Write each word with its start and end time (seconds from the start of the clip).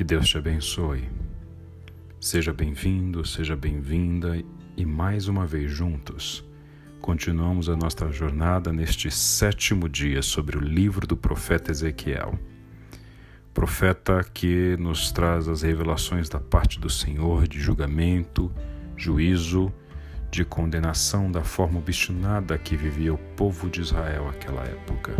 Que 0.00 0.04
Deus 0.04 0.30
te 0.30 0.38
abençoe. 0.38 1.10
Seja 2.18 2.54
bem-vindo, 2.54 3.22
seja 3.22 3.54
bem-vinda 3.54 4.42
e 4.74 4.86
mais 4.86 5.28
uma 5.28 5.44
vez 5.44 5.70
juntos 5.70 6.42
continuamos 7.02 7.68
a 7.68 7.76
nossa 7.76 8.10
jornada 8.10 8.72
neste 8.72 9.10
sétimo 9.10 9.90
dia 9.90 10.22
sobre 10.22 10.56
o 10.56 10.60
livro 10.60 11.06
do 11.06 11.18
profeta 11.18 11.70
Ezequiel. 11.70 12.38
Profeta 13.52 14.24
que 14.24 14.74
nos 14.78 15.12
traz 15.12 15.46
as 15.48 15.60
revelações 15.60 16.30
da 16.30 16.40
parte 16.40 16.80
do 16.80 16.88
Senhor 16.88 17.46
de 17.46 17.60
julgamento, 17.60 18.50
juízo, 18.96 19.70
de 20.30 20.46
condenação 20.46 21.30
da 21.30 21.44
forma 21.44 21.78
obstinada 21.78 22.56
que 22.56 22.74
vivia 22.74 23.12
o 23.12 23.18
povo 23.36 23.68
de 23.68 23.82
Israel 23.82 24.24
naquela 24.24 24.62
época. 24.62 25.14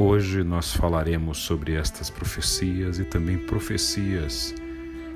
Hoje 0.00 0.44
nós 0.44 0.72
falaremos 0.72 1.38
sobre 1.38 1.74
estas 1.74 2.08
profecias 2.08 3.00
e 3.00 3.04
também 3.04 3.36
profecias 3.36 4.54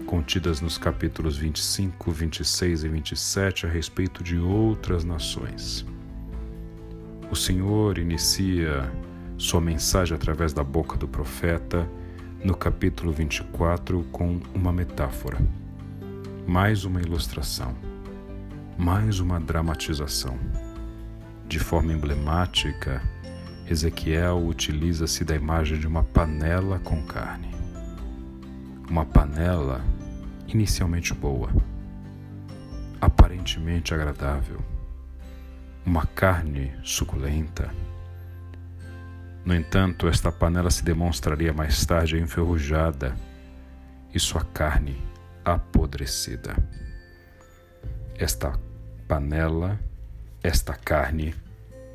contidas 0.07 0.61
nos 0.61 0.77
capítulos 0.77 1.37
25, 1.37 2.11
26 2.11 2.83
e 2.83 2.89
27 2.89 3.67
a 3.67 3.69
respeito 3.69 4.25
de 4.25 4.37
outras 4.39 5.05
nações. 5.05 5.87
O 7.31 7.37
Senhor 7.37 7.97
inicia 7.97 8.93
sua 9.39 9.61
mensagem 9.61 10.17
através 10.17 10.53
da 10.53 10.65
boca 10.65 10.97
do 10.97 11.07
profeta 11.07 11.89
no 12.45 12.57
capítulo 12.57 13.13
24 13.13 14.03
com 14.11 14.41
uma 14.53 14.73
metáfora, 14.73 15.39
mais 16.45 16.85
uma 16.85 17.01
ilustração, 17.01 17.73
mais 18.77 19.21
uma 19.21 19.39
dramatização. 19.39 20.37
De 21.47 21.61
forma 21.61 21.93
emblemática, 21.93 23.01
Ezequiel 23.73 24.47
utiliza-se 24.47 25.25
da 25.25 25.35
imagem 25.35 25.79
de 25.79 25.87
uma 25.87 26.03
panela 26.03 26.79
com 26.81 27.03
carne. 27.07 27.51
Uma 28.87 29.07
panela 29.07 29.83
inicialmente 30.47 31.15
boa, 31.15 31.49
aparentemente 33.01 33.95
agradável, 33.95 34.61
uma 35.87 36.05
carne 36.05 36.75
suculenta. 36.83 37.71
No 39.43 39.55
entanto, 39.55 40.07
esta 40.07 40.31
panela 40.31 40.71
se 40.71 40.85
demonstraria 40.85 41.55
mais 41.55 41.85
tarde 41.87 42.19
enferrujada 42.19 43.17
e 44.13 44.21
sua 44.21 44.45
carne 44.45 45.03
apodrecida. 45.43 46.55
Esta 48.19 48.53
panela, 49.09 49.81
esta 50.43 50.75
carne, 50.75 51.35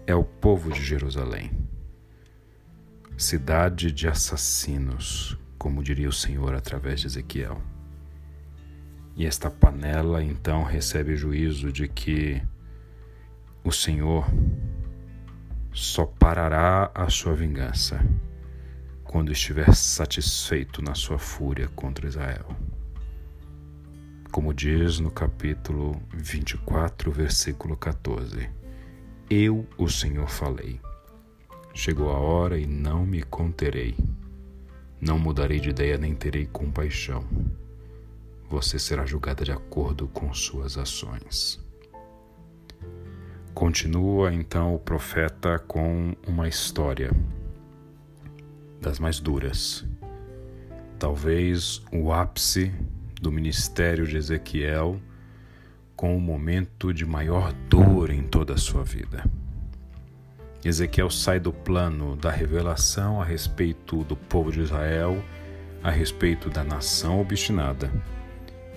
é 0.08 0.16
o 0.16 0.23
povo 0.23 0.72
de 0.72 0.83
Jerusalém. 0.83 1.56
Cidade 3.20 3.92
de 3.92 4.08
assassinos, 4.08 5.36
como 5.58 5.82
diria 5.82 6.08
o 6.08 6.14
Senhor 6.14 6.54
através 6.54 7.02
de 7.02 7.08
Ezequiel. 7.08 7.60
E 9.16 9.26
esta 9.26 9.50
panela 9.50 10.23
então 10.23 10.64
recebe 10.64 11.16
juízo 11.16 11.72
de 11.72 11.88
que 11.88 12.40
o 13.64 13.72
Senhor 13.72 14.23
só 15.73 16.06
parará 16.06 16.92
a 16.94 17.10
sua 17.10 17.34
vingança 17.34 18.00
quando 19.04 19.32
estiver 19.32 19.73
satisfeito 19.73 20.84
na 20.84 20.94
sua 20.94 21.18
fúria 21.18 21.68
contra 21.70 22.08
Israel. 22.08 22.56
Como 24.32 24.54
diz 24.54 25.00
no 25.00 25.10
capítulo 25.10 26.00
24, 26.14 27.12
versículo 27.12 27.76
14: 27.76 28.48
Eu, 29.28 29.68
o 29.76 29.90
Senhor, 29.90 30.30
falei. 30.30 30.80
Chegou 31.78 32.09
a 32.09 32.17
hora 32.17 32.58
e 32.58 32.66
não 32.66 33.06
me 33.06 33.22
conterei. 33.22 33.95
Não 35.00 35.20
mudarei 35.20 35.59
de 35.59 35.70
ideia 35.70 35.95
nem 35.95 36.16
terei 36.16 36.47
compaixão. 36.47 37.23
Você 38.49 38.80
será 38.80 39.05
julgada 39.05 39.45
de 39.45 39.52
acordo 39.52 40.08
com 40.08 40.33
suas 40.33 40.76
ações. 40.76 41.64
Continua 43.54 44.33
então 44.33 44.73
o 44.73 44.80
profeta 44.80 45.60
com 45.60 46.15
uma 46.26 46.48
história 46.48 47.11
das 48.82 48.98
mais 48.98 49.20
duras. 49.20 49.86
Talvez 50.98 51.83
o 51.94 52.11
ápice 52.11 52.73
do 53.21 53.32
ministério 53.32 54.08
de 54.08 54.17
Ezequiel 54.17 54.99
com 55.95 56.17
o 56.17 56.20
momento 56.20 56.92
de 56.92 57.05
maior 57.05 57.54
dor 57.70 58.09
em 58.09 58.23
toda 58.23 58.55
a 58.55 58.58
sua 58.58 58.83
vida. 58.83 59.23
Ezequiel 60.67 61.10
sai 61.10 61.39
do 61.39 61.54
plano 61.54 62.17
da 62.17 62.30
revelação 62.30 63.22
a 63.22 63.26
respeito 63.26 64.04
do 64.04 64.17
povo 64.17 64.52
de 64.52 64.60
Israel, 64.60 65.23
a 65.82 65.89
respeito 65.89 66.50
da 66.50 66.61
nação 66.61 67.22
obstinada, 67.22 67.89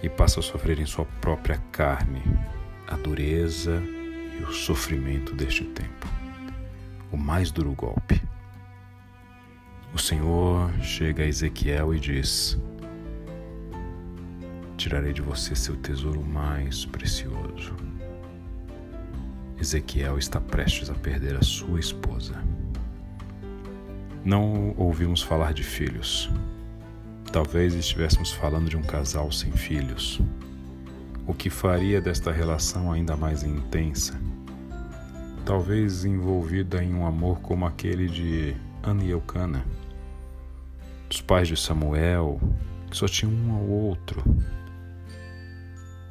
e 0.00 0.08
passa 0.08 0.38
a 0.38 0.42
sofrer 0.42 0.78
em 0.78 0.86
sua 0.86 1.04
própria 1.20 1.58
carne 1.72 2.22
a 2.86 2.94
dureza 2.96 3.82
e 4.38 4.42
o 4.44 4.52
sofrimento 4.52 5.34
deste 5.34 5.64
tempo. 5.64 6.06
O 7.10 7.16
mais 7.16 7.50
duro 7.50 7.72
golpe. 7.72 8.22
O 9.92 9.98
Senhor 9.98 10.72
chega 10.80 11.24
a 11.24 11.26
Ezequiel 11.26 11.92
e 11.92 11.98
diz: 11.98 12.56
Tirarei 14.76 15.12
de 15.12 15.22
você 15.22 15.56
seu 15.56 15.76
tesouro 15.76 16.22
mais 16.22 16.86
precioso. 16.86 17.74
Ezequiel 19.60 20.16
está 20.16 20.40
prestes 20.40 20.88
a 20.88 20.94
perder 20.94 21.36
a 21.36 21.42
sua 21.42 21.78
esposa. 21.78 22.42
Não 24.24 24.74
ouvimos 24.78 25.20
falar 25.20 25.52
de 25.52 25.62
filhos. 25.62 26.30
Talvez 27.30 27.74
estivéssemos 27.74 28.32
falando 28.32 28.70
de 28.70 28.76
um 28.78 28.82
casal 28.82 29.30
sem 29.30 29.52
filhos, 29.52 30.18
o 31.26 31.34
que 31.34 31.50
faria 31.50 32.00
desta 32.00 32.32
relação 32.32 32.90
ainda 32.90 33.14
mais 33.16 33.42
intensa. 33.42 34.18
Talvez 35.44 36.06
envolvida 36.06 36.82
em 36.82 36.94
um 36.94 37.06
amor 37.06 37.40
como 37.40 37.66
aquele 37.66 38.08
de 38.08 38.56
Ana 38.82 39.04
e 39.04 39.10
Eucana, 39.10 39.64
dos 41.06 41.20
pais 41.20 41.46
de 41.46 41.56
Samuel, 41.56 42.40
que 42.90 42.96
só 42.96 43.06
tinham 43.06 43.32
um 43.32 43.52
ao 43.52 43.68
outro, 43.68 44.24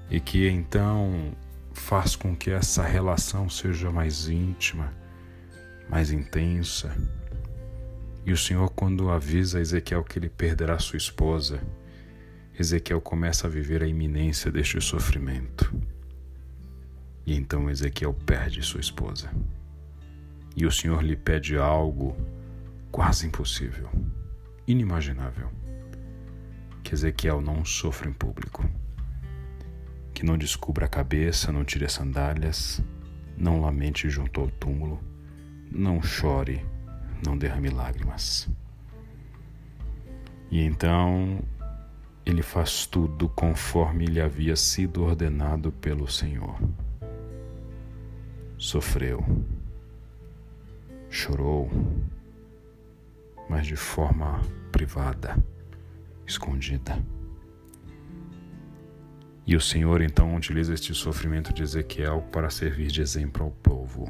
e 0.09 0.19
que 0.19 0.47
então 0.47 1.33
faz 1.79 2.15
com 2.15 2.35
que 2.35 2.51
essa 2.51 2.83
relação 2.83 3.49
seja 3.49 3.89
mais 3.91 4.27
íntima, 4.27 4.93
mais 5.89 6.11
intensa. 6.11 6.95
E 8.25 8.31
o 8.31 8.37
Senhor, 8.37 8.69
quando 8.71 9.09
avisa 9.09 9.59
Ezequiel 9.59 10.03
que 10.03 10.19
ele 10.19 10.29
perderá 10.29 10.77
sua 10.77 10.97
esposa, 10.97 11.59
Ezequiel 12.59 13.01
começa 13.01 13.47
a 13.47 13.49
viver 13.49 13.81
a 13.81 13.87
iminência 13.87 14.51
deste 14.51 14.79
sofrimento. 14.81 15.73
E 17.25 17.33
então 17.33 17.69
Ezequiel 17.69 18.13
perde 18.13 18.61
sua 18.61 18.81
esposa. 18.81 19.31
E 20.55 20.65
o 20.65 20.71
Senhor 20.71 21.01
lhe 21.01 21.15
pede 21.15 21.57
algo 21.57 22.15
quase 22.91 23.25
impossível, 23.25 23.89
inimaginável: 24.67 25.49
que 26.83 26.93
Ezequiel 26.93 27.41
não 27.41 27.63
sofra 27.65 28.09
em 28.09 28.13
público 28.13 28.69
que 30.19 30.25
não 30.25 30.37
descubra 30.37 30.85
a 30.85 30.89
cabeça, 30.89 31.49
não 31.49 31.63
tire 31.63 31.85
as 31.85 31.93
sandálias, 31.93 32.83
não 33.37 33.61
lamente 33.61 34.09
junto 34.09 34.41
ao 34.41 34.51
túmulo, 34.51 35.01
não 35.71 36.01
chore, 36.01 36.61
não 37.25 37.37
derrame 37.37 37.69
lágrimas. 37.69 38.49
E 40.51 40.61
então 40.61 41.39
ele 42.25 42.41
faz 42.41 42.85
tudo 42.85 43.29
conforme 43.29 44.07
lhe 44.07 44.19
havia 44.19 44.57
sido 44.57 45.05
ordenado 45.05 45.71
pelo 45.71 46.05
Senhor. 46.05 46.59
Sofreu, 48.57 49.23
chorou, 51.09 51.71
mas 53.47 53.65
de 53.65 53.77
forma 53.77 54.41
privada, 54.69 55.41
escondida. 56.27 57.01
E 59.49 59.55
o 59.55 59.59
Senhor 59.59 59.99
então 59.99 60.35
utiliza 60.35 60.75
este 60.75 60.93
sofrimento 60.93 61.51
de 61.51 61.63
Ezequiel 61.63 62.21
para 62.31 62.51
servir 62.51 62.85
de 62.91 63.01
exemplo 63.01 63.43
ao 63.43 63.49
povo, 63.49 64.07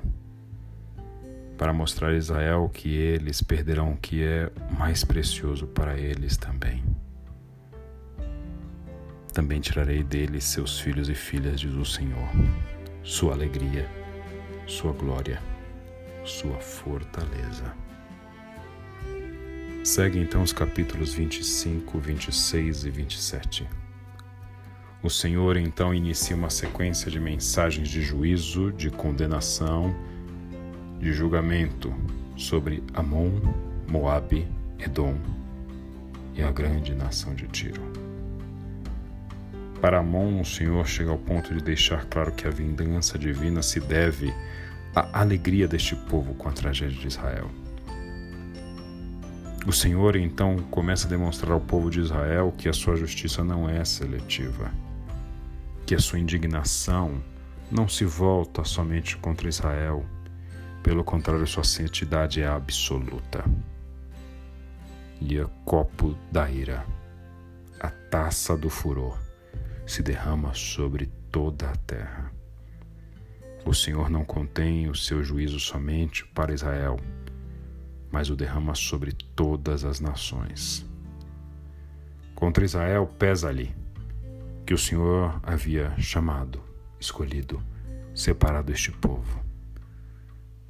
para 1.58 1.72
mostrar 1.72 2.10
a 2.10 2.18
Israel 2.18 2.68
que 2.68 2.94
eles 2.94 3.42
perderão 3.42 3.94
o 3.94 3.98
que 3.98 4.22
é 4.22 4.52
mais 4.78 5.06
precioso 5.06 5.66
para 5.66 5.98
eles 5.98 6.36
também. 6.36 6.84
Também 9.34 9.62
tirarei 9.62 10.04
deles 10.04 10.44
seus 10.44 10.78
filhos 10.78 11.08
e 11.08 11.16
filhas, 11.16 11.62
diz 11.62 11.74
o 11.74 11.86
Senhor, 11.86 12.30
sua 13.02 13.32
alegria, 13.32 13.90
sua 14.68 14.92
glória, 14.92 15.42
sua 16.26 16.60
fortaleza. 16.60 17.74
Segue 19.86 20.20
então 20.20 20.44
os 20.44 20.52
capítulos 20.52 21.14
25, 21.14 21.98
26 21.98 22.84
e 22.84 22.90
27. 22.90 23.79
O 25.02 25.10
Senhor 25.10 25.56
então 25.56 25.94
inicia 25.94 26.36
uma 26.36 26.50
sequência 26.50 27.10
de 27.10 27.22
mensagens 27.22 27.88
de 27.88 28.02
juízo, 28.02 28.70
de 28.74 28.90
condenação, 28.90 29.96
de 31.00 31.14
julgamento 31.14 31.94
sobre 32.36 32.84
Amon, 32.94 33.32
Moabe, 33.88 34.46
Edom 34.78 35.16
e 36.36 36.44
a 36.44 36.52
grande 36.52 36.94
nação 36.94 37.34
de 37.34 37.48
Tiro. 37.48 37.82
Para 39.80 40.00
Amon, 40.00 40.42
o 40.42 40.46
Senhor 40.46 40.86
chega 40.86 41.12
ao 41.12 41.18
ponto 41.18 41.54
de 41.54 41.64
deixar 41.64 42.04
claro 42.08 42.34
que 42.34 42.46
a 42.46 42.52
vingança 42.52 43.18
divina 43.18 43.62
se 43.62 43.80
deve 43.80 44.34
à 44.94 45.22
alegria 45.22 45.66
deste 45.66 45.96
povo 45.96 46.34
com 46.34 46.50
a 46.50 46.52
tragédia 46.52 47.00
de 47.00 47.08
Israel. 47.08 47.50
O 49.66 49.72
Senhor 49.72 50.18
então 50.18 50.58
começa 50.70 51.08
a 51.08 51.10
demonstrar 51.10 51.54
ao 51.54 51.62
povo 51.62 51.90
de 51.90 52.02
Israel 52.02 52.54
que 52.58 52.68
a 52.68 52.74
sua 52.74 52.98
justiça 52.98 53.46
não 53.46 53.70
é 53.70 53.86
seletiva, 53.86 54.70
que 55.90 55.96
a 55.96 56.00
sua 56.00 56.20
indignação 56.20 57.20
não 57.72 57.88
se 57.88 58.06
volta 58.06 58.64
somente 58.64 59.18
contra 59.18 59.50
Israel, 59.50 60.06
pelo 60.84 61.04
contrário, 61.04 61.48
sua 61.48 61.64
santidade 61.64 62.44
é 62.44 62.48
absoluta. 62.48 63.44
E 65.20 65.40
o 65.40 65.50
copo 65.66 66.16
da 66.32 66.48
ira, 66.48 66.86
a 67.80 67.90
taça 67.90 68.56
do 68.56 68.70
furor, 68.70 69.18
se 69.88 70.04
derrama 70.04 70.54
sobre 70.54 71.08
toda 71.32 71.68
a 71.72 71.76
terra. 71.76 72.32
O 73.66 73.74
Senhor 73.74 74.12
não 74.12 74.24
contém 74.24 74.88
o 74.88 74.94
seu 74.94 75.24
juízo 75.24 75.60
somente 75.60 76.24
para 76.24 76.54
Israel, 76.54 77.00
mas 78.12 78.30
o 78.30 78.36
derrama 78.36 78.76
sobre 78.76 79.12
todas 79.36 79.84
as 79.84 80.00
nações. 80.00 80.86
Contra 82.36 82.64
Israel 82.64 83.08
pesa-lhe 83.18 83.79
que 84.70 84.74
o 84.76 84.78
Senhor 84.78 85.40
havia 85.42 85.96
chamado, 85.98 86.62
escolhido, 87.00 87.60
separado 88.14 88.72
este 88.72 88.92
povo. 88.92 89.44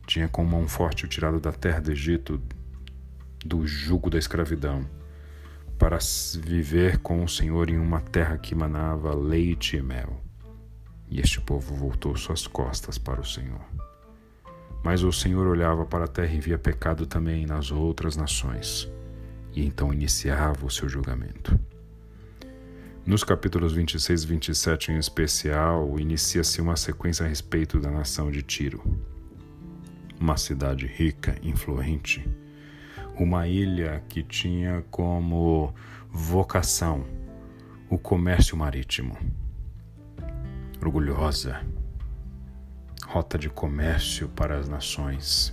Tinha 0.08 0.30
com 0.30 0.42
mão 0.46 0.70
forte 0.70 1.04
o 1.04 1.08
tirado 1.10 1.38
da 1.38 1.52
terra 1.52 1.82
do 1.82 1.92
Egito, 1.92 2.42
do 3.46 3.68
jugo 3.68 4.10
da 4.10 4.18
escravidão, 4.18 4.86
para 5.78 5.98
viver 6.42 7.00
com 7.00 7.26
o 7.26 7.28
Senhor 7.28 7.70
em 7.70 7.78
uma 7.78 8.00
terra 8.00 8.38
que 8.38 8.56
manava 8.56 9.14
leite 9.14 9.76
e 9.76 9.82
mel. 9.82 10.24
E 11.10 11.20
este 11.20 11.42
povo 11.42 11.76
voltou 11.76 12.16
suas 12.16 12.48
costas 12.48 12.98
para 12.98 13.20
o 13.20 13.26
Senhor. 13.26 13.66
Mas 14.82 15.04
o 15.04 15.12
Senhor 15.12 15.46
olhava 15.46 15.86
para 15.86 16.06
a 16.06 16.08
terra 16.08 16.34
e 16.34 16.40
via 16.40 16.58
pecado 16.58 17.06
também 17.06 17.46
nas 17.46 17.70
outras 17.70 18.16
nações, 18.16 18.90
e 19.52 19.66
então 19.66 19.92
iniciava 19.92 20.66
o 20.66 20.72
seu 20.72 20.88
julgamento. 20.88 21.60
Nos 23.10 23.24
capítulos 23.24 23.74
26 23.74 24.22
e 24.22 24.28
27 24.28 24.92
em 24.92 25.00
especial, 25.00 26.00
inicia-se 26.00 26.62
uma 26.62 26.76
sequência 26.76 27.26
a 27.26 27.28
respeito 27.28 27.80
da 27.80 27.90
nação 27.90 28.30
de 28.30 28.44
Tiro. 28.44 28.84
Uma 30.22 30.38
cidade 30.38 30.86
rica, 30.86 31.36
influente, 31.42 32.24
uma 33.16 33.48
ilha 33.48 34.04
que 34.08 34.22
tinha 34.22 34.86
como 34.92 35.74
vocação 36.12 37.04
o 37.90 37.98
comércio 37.98 38.56
marítimo. 38.56 39.18
Orgulhosa, 40.80 41.66
rota 43.08 43.40
de 43.40 43.50
comércio 43.50 44.30
para 44.30 44.56
as 44.56 44.70
nações. 44.70 45.52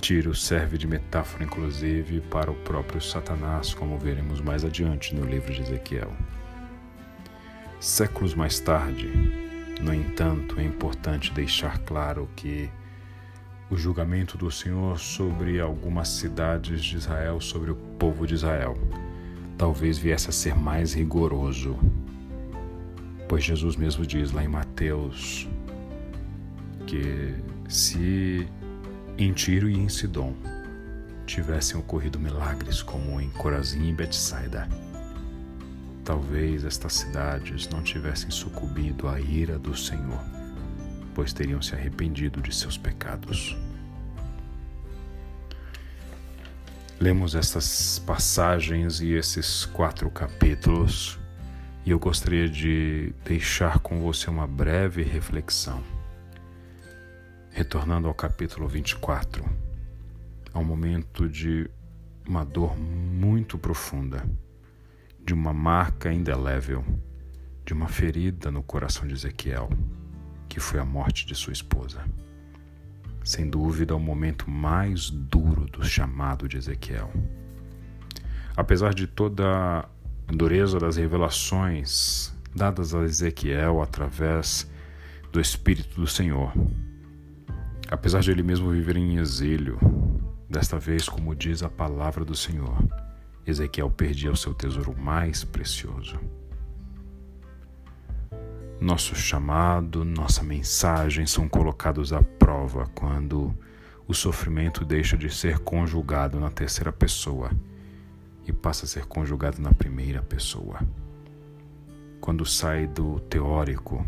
Tiro 0.00 0.34
serve 0.34 0.78
de 0.78 0.86
metáfora, 0.86 1.44
inclusive, 1.44 2.22
para 2.22 2.50
o 2.50 2.54
próprio 2.54 3.02
Satanás, 3.02 3.74
como 3.74 3.98
veremos 3.98 4.40
mais 4.40 4.64
adiante 4.64 5.14
no 5.14 5.26
livro 5.26 5.52
de 5.52 5.60
Ezequiel. 5.60 6.16
Séculos 7.86 8.34
mais 8.34 8.58
tarde, 8.58 9.08
no 9.80 9.94
entanto, 9.94 10.58
é 10.58 10.64
importante 10.64 11.32
deixar 11.32 11.78
claro 11.78 12.28
que 12.34 12.68
o 13.70 13.76
julgamento 13.76 14.36
do 14.36 14.50
Senhor 14.50 14.98
sobre 14.98 15.60
algumas 15.60 16.08
cidades 16.08 16.82
de 16.84 16.96
Israel, 16.96 17.40
sobre 17.40 17.70
o 17.70 17.76
povo 17.96 18.26
de 18.26 18.34
Israel, 18.34 18.76
talvez 19.56 19.98
viesse 19.98 20.28
a 20.28 20.32
ser 20.32 20.56
mais 20.56 20.94
rigoroso. 20.94 21.78
Pois 23.28 23.44
Jesus 23.44 23.76
mesmo 23.76 24.04
diz 24.04 24.32
lá 24.32 24.42
em 24.42 24.48
Mateus 24.48 25.46
que 26.88 27.36
se 27.68 28.48
em 29.16 29.32
Tiro 29.32 29.70
e 29.70 29.78
em 29.78 29.88
Sidom 29.88 30.34
tivessem 31.24 31.78
ocorrido 31.78 32.18
milagres 32.18 32.82
como 32.82 33.20
em 33.20 33.30
Corazim 33.30 33.90
e 33.90 33.92
Betsaida, 33.92 34.68
talvez 36.06 36.64
estas 36.64 36.94
cidades 36.94 37.68
não 37.68 37.82
tivessem 37.82 38.30
sucumbido 38.30 39.08
à 39.08 39.20
ira 39.20 39.58
do 39.58 39.76
Senhor, 39.76 40.20
pois 41.12 41.32
teriam 41.32 41.60
se 41.60 41.74
arrependido 41.74 42.40
de 42.40 42.54
seus 42.54 42.78
pecados. 42.78 43.56
Lemos 47.00 47.34
estas 47.34 47.98
passagens 47.98 49.00
e 49.00 49.10
esses 49.14 49.66
quatro 49.66 50.08
capítulos 50.08 51.18
e 51.84 51.90
eu 51.90 51.98
gostaria 51.98 52.48
de 52.48 53.12
deixar 53.24 53.80
com 53.80 54.00
você 54.00 54.30
uma 54.30 54.46
breve 54.46 55.02
reflexão. 55.02 55.82
Retornando 57.50 58.06
ao 58.06 58.14
capítulo 58.14 58.68
24, 58.68 59.44
ao 60.52 60.62
momento 60.62 61.28
de 61.28 61.68
uma 62.26 62.44
dor 62.44 62.78
muito 62.78 63.58
profunda, 63.58 64.24
de 65.26 65.34
uma 65.34 65.52
marca 65.52 66.12
indelével, 66.12 66.84
de 67.64 67.74
uma 67.74 67.88
ferida 67.88 68.50
no 68.50 68.62
coração 68.62 69.06
de 69.06 69.14
Ezequiel, 69.14 69.68
que 70.48 70.60
foi 70.60 70.80
a 70.80 70.84
morte 70.84 71.26
de 71.26 71.34
sua 71.34 71.52
esposa. 71.52 72.00
Sem 73.24 73.50
dúvida, 73.50 73.94
o 73.94 74.00
momento 74.00 74.48
mais 74.48 75.10
duro 75.10 75.66
do 75.66 75.84
chamado 75.84 76.48
de 76.48 76.56
Ezequiel. 76.56 77.12
Apesar 78.56 78.94
de 78.94 79.06
toda 79.06 79.80
a 79.80 80.32
dureza 80.32 80.78
das 80.78 80.96
revelações 80.96 82.32
dadas 82.54 82.94
a 82.94 83.02
Ezequiel 83.02 83.82
através 83.82 84.70
do 85.32 85.40
Espírito 85.40 86.00
do 86.00 86.06
Senhor, 86.06 86.52
Apesar 87.88 88.20
de 88.20 88.32
ele 88.32 88.42
mesmo 88.42 88.70
viver 88.70 88.96
em 88.96 89.18
exílio, 89.18 89.78
desta 90.50 90.76
vez, 90.76 91.08
como 91.08 91.36
diz 91.36 91.62
a 91.62 91.68
palavra 91.68 92.24
do 92.24 92.34
Senhor, 92.34 92.76
Ezequiel 93.46 93.90
perdia 93.90 94.32
o 94.32 94.36
seu 94.36 94.52
tesouro 94.52 94.96
mais 94.98 95.44
precioso. 95.44 96.18
Nosso 98.80 99.14
chamado, 99.14 100.04
nossa 100.04 100.42
mensagem 100.42 101.26
são 101.26 101.48
colocados 101.48 102.12
à 102.12 102.22
prova 102.22 102.86
quando 102.94 103.56
o 104.06 104.12
sofrimento 104.12 104.84
deixa 104.84 105.16
de 105.16 105.30
ser 105.30 105.60
conjugado 105.60 106.38
na 106.38 106.50
terceira 106.50 106.92
pessoa 106.92 107.50
e 108.46 108.52
passa 108.52 108.84
a 108.84 108.88
ser 108.88 109.06
conjugado 109.06 109.62
na 109.62 109.72
primeira 109.72 110.22
pessoa. 110.22 110.80
Quando 112.20 112.44
sai 112.44 112.86
do 112.86 113.20
teórico, 113.20 114.04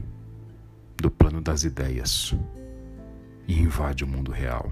do 0.96 1.10
plano 1.10 1.40
das 1.40 1.62
ideias 1.62 2.34
e 3.46 3.58
invade 3.58 4.04
o 4.04 4.06
mundo 4.06 4.32
real, 4.32 4.70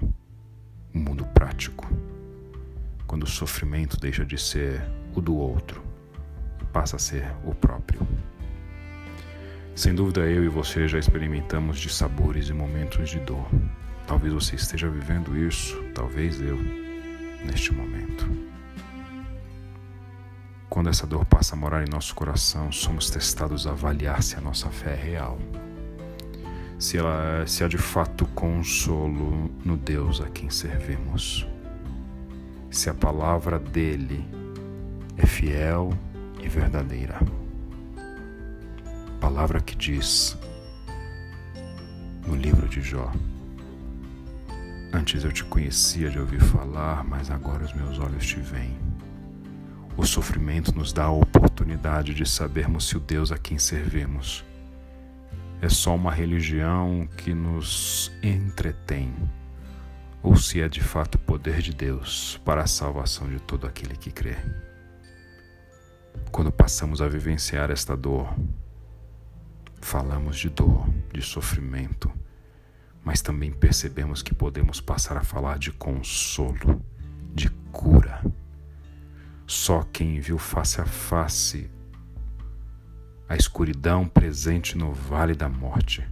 o 0.93 0.97
mundo 0.97 1.25
prático. 1.27 1.87
Quando 3.07 3.23
o 3.23 3.27
sofrimento 3.27 3.97
deixa 3.97 4.23
de 4.23 4.37
ser 4.37 4.83
o 5.15 5.21
do 5.21 5.35
outro 5.35 5.81
e 6.61 6.65
passa 6.65 6.97
a 6.97 6.99
ser 6.99 7.33
o 7.43 7.55
próprio. 7.55 8.05
Sem 9.75 9.95
dúvida, 9.95 10.21
eu 10.21 10.43
e 10.43 10.49
você 10.49 10.87
já 10.87 10.99
experimentamos 10.99 11.79
de 11.79 11.89
sabores 11.89 12.49
e 12.49 12.53
momentos 12.53 13.09
de 13.09 13.19
dor. 13.19 13.47
Talvez 14.05 14.33
você 14.33 14.55
esteja 14.55 14.89
vivendo 14.89 15.37
isso, 15.37 15.81
talvez 15.95 16.41
eu, 16.41 16.57
neste 17.45 17.73
momento. 17.73 18.29
Quando 20.69 20.89
essa 20.89 21.07
dor 21.07 21.25
passa 21.25 21.55
a 21.55 21.57
morar 21.57 21.87
em 21.87 21.89
nosso 21.89 22.13
coração, 22.13 22.71
somos 22.71 23.09
testados 23.09 23.65
a 23.65 23.71
avaliar 23.71 24.21
se 24.21 24.35
a 24.35 24.41
nossa 24.41 24.69
fé 24.69 24.91
é 24.91 24.95
real 24.95 25.39
se, 26.79 26.97
ela, 26.97 27.45
se 27.47 27.63
há 27.63 27.67
de 27.67 27.77
fato 27.77 28.25
consolo 28.27 29.49
no 29.65 29.75
Deus 29.75 30.21
a 30.21 30.29
quem 30.29 30.49
servimos, 30.49 31.47
se 32.69 32.89
a 32.89 32.93
palavra 32.93 33.59
dele 33.59 34.25
é 35.17 35.25
fiel 35.25 35.91
e 36.41 36.47
verdadeira. 36.47 37.19
Palavra 39.19 39.59
que 39.59 39.75
diz 39.75 40.37
no 42.25 42.35
livro 42.35 42.67
de 42.67 42.81
Jó: 42.81 43.11
Antes 44.93 45.23
eu 45.23 45.31
te 45.31 45.43
conhecia 45.43 46.09
de 46.09 46.19
ouvir 46.19 46.41
falar, 46.41 47.03
mas 47.03 47.31
agora 47.31 47.63
os 47.63 47.73
meus 47.73 47.99
olhos 47.99 48.25
te 48.25 48.39
veem. 48.39 48.77
O 49.95 50.05
sofrimento 50.05 50.75
nos 50.75 50.93
dá 50.93 51.05
a 51.05 51.11
oportunidade 51.11 52.13
de 52.13 52.25
sabermos 52.25 52.87
se 52.87 52.97
o 52.97 52.99
Deus 52.99 53.31
a 53.31 53.37
quem 53.37 53.57
servimos 53.57 54.45
é 55.61 55.69
só 55.69 55.95
uma 55.95 56.11
religião 56.11 57.07
que 57.17 57.33
nos 57.33 58.11
entretém, 58.21 59.13
ou 60.27 60.35
se 60.35 60.59
é 60.59 60.67
de 60.67 60.81
fato 60.81 61.15
o 61.15 61.19
poder 61.19 61.61
de 61.61 61.73
Deus 61.73 62.37
para 62.43 62.61
a 62.61 62.67
salvação 62.67 63.29
de 63.29 63.39
todo 63.39 63.65
aquele 63.65 63.95
que 63.95 64.11
crê. 64.11 64.35
Quando 66.33 66.51
passamos 66.51 67.01
a 67.01 67.07
vivenciar 67.07 67.71
esta 67.71 67.95
dor, 67.95 68.35
falamos 69.79 70.37
de 70.37 70.49
dor, 70.49 70.85
de 71.13 71.21
sofrimento, 71.21 72.11
mas 73.05 73.21
também 73.21 73.53
percebemos 73.53 74.21
que 74.21 74.35
podemos 74.35 74.81
passar 74.81 75.15
a 75.15 75.23
falar 75.23 75.57
de 75.57 75.71
consolo, 75.71 76.83
de 77.33 77.49
cura. 77.71 78.21
Só 79.45 79.81
quem 79.93 80.19
viu 80.19 80.37
face 80.37 80.81
a 80.81 80.85
face 80.85 81.71
a 83.29 83.35
escuridão 83.37 84.05
presente 84.05 84.77
no 84.77 84.91
vale 84.91 85.33
da 85.33 85.47
morte 85.47 86.05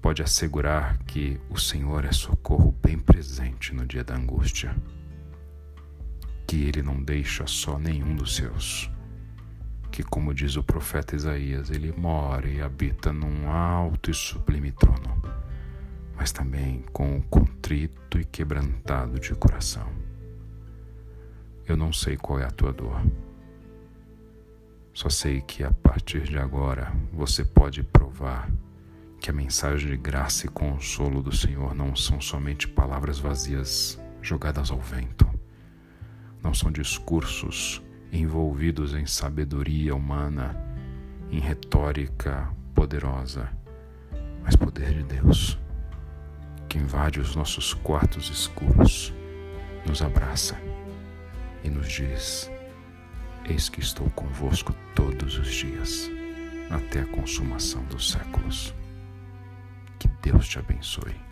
pode 0.00 0.22
assegurar 0.22 0.98
que 0.98 1.40
o 1.50 1.58
Senhor 1.58 2.04
é 2.04 2.12
socorro 2.12 2.72
bem 2.82 2.98
presente 2.98 3.74
no 3.74 3.84
dia 3.86 4.04
da 4.04 4.14
angústia, 4.14 4.74
que 6.46 6.64
Ele 6.64 6.82
não 6.82 7.02
deixa 7.02 7.46
só 7.46 7.78
nenhum 7.78 8.14
dos 8.14 8.36
seus, 8.36 8.90
que, 9.90 10.02
como 10.02 10.32
diz 10.32 10.56
o 10.56 10.62
profeta 10.62 11.16
Isaías, 11.16 11.70
Ele 11.70 11.92
mora 11.92 12.48
e 12.48 12.62
habita 12.62 13.12
num 13.12 13.50
alto 13.50 14.10
e 14.10 14.14
sublime 14.14 14.72
trono, 14.72 15.20
mas 16.16 16.32
também 16.32 16.84
com 16.92 17.16
o 17.16 17.22
contrito 17.22 18.18
e 18.18 18.24
quebrantado 18.24 19.18
de 19.18 19.34
coração. 19.34 19.88
Eu 21.66 21.76
não 21.76 21.92
sei 21.92 22.16
qual 22.16 22.40
é 22.40 22.44
a 22.44 22.50
tua 22.50 22.72
dor. 22.72 23.02
Só 24.94 25.10
sei 25.10 25.42
que 25.42 25.62
a 25.62 25.70
partir 25.70 26.22
de 26.22 26.38
agora 26.38 26.92
você 27.12 27.44
pode 27.44 27.82
provar 27.82 28.50
que 29.20 29.30
a 29.30 29.32
mensagem 29.32 29.90
de 29.90 29.96
graça 29.96 30.46
e 30.46 30.48
consolo 30.48 31.22
do 31.22 31.34
Senhor 31.34 31.74
não 31.74 31.94
são 31.96 32.20
somente 32.20 32.68
palavras 32.68 33.18
vazias 33.18 34.00
jogadas 34.22 34.70
ao 34.70 34.78
vento, 34.78 35.28
não 36.42 36.54
são 36.54 36.70
discursos 36.70 37.82
envolvidos 38.12 38.94
em 38.94 39.06
sabedoria 39.06 39.94
humana, 39.94 40.56
em 41.30 41.40
retórica 41.40 42.48
poderosa, 42.74 43.50
mas 44.42 44.56
poder 44.56 44.94
de 44.94 45.02
Deus, 45.02 45.58
que 46.68 46.78
invade 46.78 47.20
os 47.20 47.34
nossos 47.34 47.74
quartos 47.74 48.30
escuros, 48.30 49.12
nos 49.86 50.00
abraça 50.00 50.56
e 51.64 51.68
nos 51.68 51.88
diz: 51.88 52.50
Eis 53.44 53.68
que 53.68 53.80
estou 53.80 54.08
convosco 54.10 54.74
todos 54.94 55.38
os 55.38 55.48
dias, 55.48 56.10
até 56.70 57.00
a 57.00 57.06
consumação 57.06 57.82
dos 57.84 58.10
séculos. 58.10 58.77
Deus 60.22 60.48
te 60.48 60.58
abençoe. 60.58 61.27